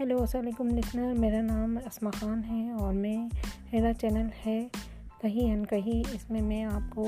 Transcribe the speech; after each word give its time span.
Hello, 0.00 0.20
السلام 0.20 0.46
علیکم 0.46 0.68
listener, 0.68 1.12
میرا 1.18 1.42
نام 1.42 1.78
اسما 1.86 2.10
خان 2.10 2.42
ہے 2.50 2.70
اور 2.70 2.92
میں 2.92 3.28
میرا 3.72 3.94
چینل 3.94 4.26
ہے 4.46 4.68
کہیں 5.20 5.52
ان 5.52 5.66
کہیں۔ 5.66 6.14
اس 6.14 6.30
میں 6.30 6.40
میں 6.40 6.64
آپ 6.64 6.94
کو 6.94 7.06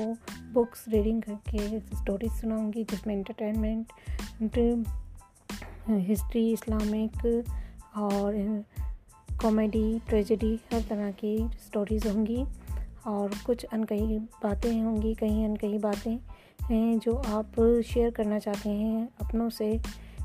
بکس 0.53 0.87
ریڈنگ 0.87 1.21
کر 1.21 1.33
کے 1.51 1.77
اسٹوریز 1.91 2.41
سناؤں 2.41 2.73
گی، 2.73 2.83
جس 2.91 3.07
میں 3.07 3.15
انٹرٹینمنٹ 3.15 4.57
ہسٹری 5.89 6.53
اسلامک 6.53 7.27
اور 7.93 8.33
کامیڈی 9.37 9.99
ٹریجڈی 10.05 10.57
ہر 10.71 10.79
طرح 10.87 11.09
کی 11.17 11.35
اسٹوریز 11.35 12.05
ہوں 12.05 12.25
گی۔ 12.25 12.43
اور 13.03 13.29
کچھ 13.43 13.65
ان 13.71 13.85
کہیں 13.85 14.17
باتیں 14.43 14.81
ہوں 14.81 15.01
گی، 15.01 15.13
کہیں 15.13 15.45
ان 15.45 15.57
کہیں 15.57 15.77
باتیں 15.77 16.17
ہیں 16.69 16.95
جو 17.05 17.21
آپ 17.31 17.61
شیئر 17.85 18.09
کرنا 18.09 18.39
چاہتے 18.39 18.69
ہیں، 18.69 19.05
اپنوں 19.19 19.49
سے 19.49 19.77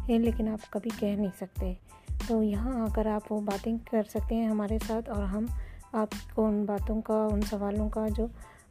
لیکن 0.09 0.49
آپ 0.49 0.71
کبھی 0.71 0.91
کہہ 0.99 1.17
نہیں 1.17 1.37
سکتے۔ 1.41 1.75
تو 2.29 2.43
یہاں 2.43 2.81
آ 2.81 2.87
کر 2.95 3.07
آپ 3.07 3.33
وہ 3.33 3.41
باتیں 3.41 3.77
کر 3.91 4.03
سکتے 4.11 4.35
ہیں 4.35 4.49
ہمارے 4.49 4.79
ساتھ 4.87 5.11
اور 5.11 5.23
ہم 5.23 5.47
آپ 5.93 6.09
کو 6.35 6.47
ان 6.47 6.65
باتوں 6.65 7.03
کا، 7.03 7.29
ان 7.33 7.41
سوالوں 7.41 7.89
کا 7.89 8.07
جو 8.17 8.27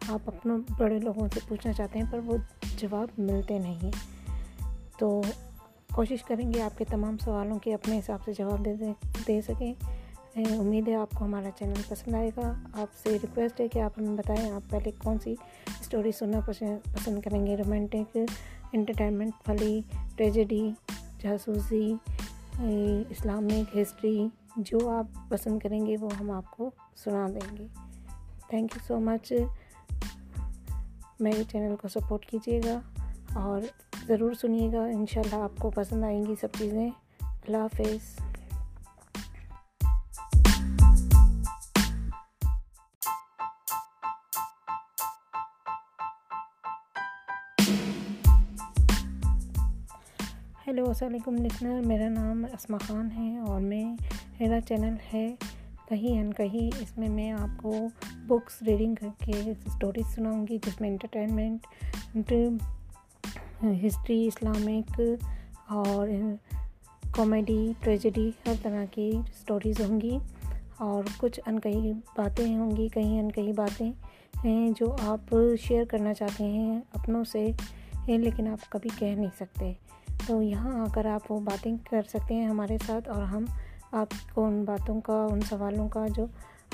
آپ 0.10 0.20
اپنے 0.26 0.54
بڑے 0.78 1.00
لوگوں 1.00 1.28
سے 1.34 1.40
پوچھنا 1.48 1.74
چاہتے 1.74 2.00
ہیں 2.00 2.06
پر 2.12 2.20
وہ 2.26 2.38
جواب 2.78 3.08
ملتے 3.18 3.60
نہیں۔ 3.60 3.92
تو 5.00 5.22
کوشش 5.94 6.24
کریں 6.24 6.54
گے 6.54 6.62
آپ 6.62 6.78
کے 6.78 6.86
تمام 6.86 7.18
سوالوں 7.18 7.60
کے 7.60 7.74
اپنے 7.74 8.00
حساب 8.00 8.20
سے 8.26 8.34
جواب 8.38 8.66
دے 8.66 8.74
دے 9.28 9.42
سکیں۔ 9.42 9.74
امید 10.36 10.88
ہے 10.88 10.96
آپ 10.96 11.10
کو 11.16 11.26
ہمارا 11.26 11.50
چینل 11.60 11.82
پسند 11.88 12.16
آئے 12.16 12.32
گا۔ 12.38 12.54
آپ 12.74 12.88
سے 13.04 13.10
ریکویسٹ 13.10 13.62
ہے 13.62 13.68
کہ 13.68 13.80
آپ 13.80 13.92
ہمیں 13.98 14.18
بتائیں 14.18 14.52
آپ 14.52 14.70
پہلے 14.70 14.92
کون 14.98 15.20
سی 15.20 15.36
اسٹوری 15.82 16.12
سننا 16.12 16.40
پسند 16.40 17.22
کریں 17.22 17.48
گے 17.48 17.58
رومانٹک 17.58 18.18
انٹرٹینمنٹ 18.74 19.32
والی 19.48 19.82
ٹریجڈی 20.16 20.72
جاسوسی 21.22 21.96
اسلامک 23.10 23.78
ہسٹری 23.78 24.28
جو 24.58 24.90
آپ 24.90 25.30
پسند 25.30 25.60
کریں 25.60 25.86
گے 25.86 25.98
وہ 26.02 26.10
ہم 26.20 26.32
آپ 26.32 26.52
کو 26.52 26.70
سنا 26.96 27.28
دیں 27.28 27.58
گے۔ 27.58 27.68
تھینک 28.50 28.72
یو 28.76 28.80
سو 28.88 29.00
مچ 29.00 29.34
میرے 31.20 31.44
چینل 31.52 31.76
کو 31.76 31.88
سپورٹ 31.88 32.26
کیجیے 32.26 32.62
گا 32.66 32.80
اور 33.40 33.62
ضرور 34.08 34.34
سنیے 34.34 34.72
گا۔ 34.74 34.86
انشاءاللہ 34.86 35.44
آپ 35.44 35.52
کو 35.60 35.70
پسند 35.70 36.04
آئیں 36.04 36.26
گی 36.26 36.36
سب 36.42 36.48
چیزیں۔ 36.60 36.90
اللہ 37.22 37.58
حافظ۔ 37.58 38.27
ہیلو، 50.68 50.86
السلام 50.88 51.14
علیکم 51.14 51.36
لسنر، 51.36 51.82
میرا 51.86 52.10
نام 52.10 52.46
اسما 52.54 52.78
خان 52.78 53.10
ہے 53.18 53.38
اور 53.38 53.62
میں 53.62 53.96
میرا 54.40 54.62
چینل 54.62 54.96
ہے 55.14 55.36
کہیں 55.90 56.22
ان 56.22 56.34
کہیں۔ 56.34 56.82
اس 56.82 56.98
میں 56.98 57.10
میں 57.10 57.32
آپ 57.32 57.64
کو 57.64 57.74
بکس 58.28 58.62
ریڈنگ 58.62 58.96
کر 58.96 59.08
کے 59.26 59.52
اسٹوریز 59.66 60.16
سناؤں 60.16 60.48
گی، 60.48 60.58
جس 60.66 60.82
میں 60.82 60.90
انٹرٹینمنٹ 60.90 62.34
ہسٹری 63.64 64.28
اسلامک 64.28 65.02
اور 65.68 66.08
کامیڈی 67.12 67.74
ٹریجڈی 67.80 68.32
ہر 68.46 68.54
طرح 68.64 68.86
کی 68.92 69.10
اسٹوریز 69.10 69.82
ہوں 69.90 70.02
گی۔ 70.02 70.18
اور 70.78 71.04
کچھ 71.18 71.40
ان 71.46 71.60
کہیں 71.60 71.94
باتیں 72.18 72.58
ہوں 72.58 72.78
گی، 72.78 72.88
کہیں 72.88 73.20
ان 73.20 73.32
کہیں 73.32 73.54
باتیں 73.54 73.92
ہیں 74.46 74.70
جو 74.80 74.96
آپ 75.02 75.36
شیئر 75.60 75.84
کرنا 75.86 76.14
چاہتے 76.14 76.44
ہیں 76.44 76.82
اپنوں 76.94 77.24
سے، 77.24 77.52
لیکن 78.08 78.48
آپ 78.48 78.70
کبھی 78.70 78.90
کہہ 79.00 79.16
نہیں 79.16 79.36
سکتے۔ 79.40 79.74
تو 80.28 80.42
یہاں 80.42 80.80
آ 80.80 80.86
کر 80.94 81.06
آپ 81.06 81.32
وہ 81.32 81.40
باتیں 81.40 81.76
کر 81.92 82.02
سکتے 82.10 82.34
ہیں 82.34 82.48
ہمارے 82.48 82.78
ساتھ 82.88 83.10
اور 83.10 83.22
ہم 83.22 83.46
آپ 83.92 84.08
کو 84.34 84.46
ان 84.46 84.64
باتوں 84.64 85.02
کا، 85.02 85.28
ان 85.32 85.42
سوالوں 85.42 85.90
کا 85.90 86.06
جو 86.16 86.26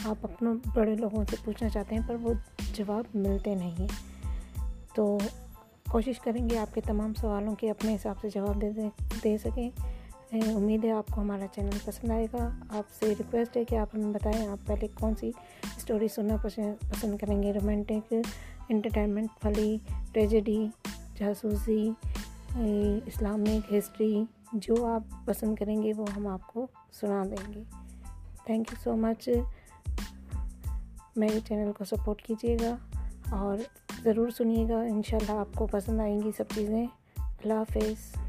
آپ 0.06 0.16
اپنے 0.24 0.50
بڑے 0.75 0.96
لوگوں 0.96 1.24
سے 1.30 1.36
پوچھنا 1.46 1.69
چاہتے 1.69 1.96
ہیں 1.96 2.02
پر 2.08 2.16
وہ 2.22 2.34
جواب 2.74 3.03
ملتے 3.14 3.56
نہیں 3.56 3.88
تو 4.96 5.18
کوشش 5.90 6.19
کریں 6.19 6.50
گے 6.50 6.58
آپ 6.58 6.75
کے 6.75 6.81
تمام 6.81 7.14
سوالوں 7.14 7.56
کے 7.56 7.72
اپنے 7.72 7.96
حساب 7.96 8.16
سے 8.22 8.30
جواب 8.30 8.62
دے 8.62 8.69
دے 9.24 9.38
سکیں۔ 9.38 9.70
امید 10.31 10.85
ہے 10.85 10.91
آپ 10.91 11.08
کو 11.12 11.22
ہمارا 11.22 11.46
چینل 11.56 11.78
پسند 11.85 12.12
آئے 12.12 12.28
گا۔ 12.34 12.50
آپ 12.70 12.84
سے 13.00 13.06
ریکویسٹ 13.20 13.58
ہے 13.58 13.66
کہ 13.66 13.75
آپ 13.75 13.88
ہمیں 13.94 14.14
بتائیں 14.14 14.47
آپ 14.47 14.68
پہلے 14.68 14.88
کون 15.00 15.16
سی 15.16 15.31
اسٹوری 15.78 16.08
سننا 16.08 16.35
پسند 16.38 17.18
کریں 17.18 17.44
گے؟ 17.44 17.53
رومانٹک 17.53 18.14
انٹرٹینمنٹ 18.70 19.30
والی 19.46 19.78
ٹریجڈی 20.12 20.68
جاسوسی 21.18 21.91
اسلامک 23.06 23.74
ہسٹری 23.74 24.24
جو 24.53 24.86
آپ 24.86 25.25
پسند 25.25 25.56
کریں 25.56 25.84
گے، 25.84 25.94
وہ 25.97 26.06
ہم 26.18 26.28
آپ 26.28 26.47
کو 26.47 26.68
سنا 26.91 27.24
دیں 27.24 27.53
گے۔ 27.53 27.64
تھینک 28.46 28.68
یو 28.72 28.84
سو 28.84 28.96
مچ 28.96 29.30
میرے 31.16 31.40
چینل 31.47 31.72
کو 31.72 31.86
سپورٹ 31.86 32.22
کیجیے 32.22 32.58
گا 32.62 32.75
اور 33.36 33.58
ضرور 34.03 34.30
سنیے 34.30 34.69
گا۔ 34.69 34.81
انشاءاللہ 34.81 35.40
آپ 35.40 35.56
کو 35.56 35.68
پسند 35.68 36.00
آئیں 36.00 36.19
گی 36.19 36.31
سب 36.38 36.44
چیزیں۔ 36.56 36.88
اللہ 37.18 37.53
حافظ۔ 37.53 38.22